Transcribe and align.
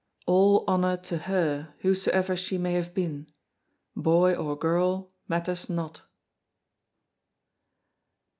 All 0.25 0.63
honour 0.67 0.97
to 0.97 1.17
her 1.29 1.75
whosoever 1.81 2.35
she 2.35 2.57
may 2.57 2.73
have 2.73 2.95
been, 2.95 3.27
boy 3.95 4.33
or 4.33 4.57
girl 4.57 5.11
matters 5.27 5.69
not. 5.69 6.01